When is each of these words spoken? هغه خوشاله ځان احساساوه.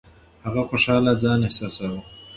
هغه 0.45 0.61
خوشاله 0.69 1.11
ځان 1.23 1.39
احساساوه. 1.47 2.01